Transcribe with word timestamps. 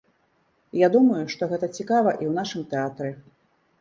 Я 0.83 0.87
думаю, 0.95 1.21
што 1.33 1.49
гэта 1.53 1.69
цікава 1.77 2.15
і 2.23 2.25
ў 2.31 2.33
нашым 2.41 2.67
тэатры. 2.73 3.11